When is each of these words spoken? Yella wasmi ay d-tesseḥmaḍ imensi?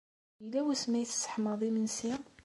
Yella 0.41 0.59
wasmi 0.65 0.95
ay 0.97 1.05
d-tesseḥmaḍ 1.05 1.61
imensi? 1.67 2.13